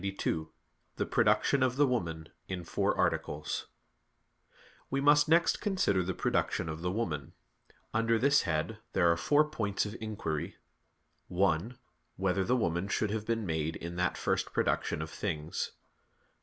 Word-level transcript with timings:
_______________________QUESTION 0.03 0.31
92 0.39 0.49
THE 0.95 1.05
PRODUCTION 1.05 1.61
OF 1.61 1.75
THE 1.75 1.85
WOMAN 1.85 2.29
(In 2.47 2.63
Four 2.63 2.97
Articles) 2.97 3.67
We 4.89 4.99
must 4.99 5.29
next 5.29 5.61
consider 5.61 6.01
the 6.01 6.15
production 6.15 6.67
of 6.69 6.81
the 6.81 6.89
woman. 6.89 7.33
Under 7.93 8.17
this 8.17 8.41
head 8.41 8.79
there 8.93 9.11
are 9.11 9.15
four 9.15 9.47
points 9.47 9.85
of 9.85 9.95
inquiry: 10.01 10.55
(1) 11.27 11.77
Whether 12.15 12.43
the 12.43 12.57
woman 12.57 12.87
should 12.87 13.11
have 13.11 13.27
been 13.27 13.45
made 13.45 13.75
in 13.75 13.95
that 13.97 14.17
first 14.17 14.51
production 14.51 15.03
of 15.03 15.11
things? 15.11 15.73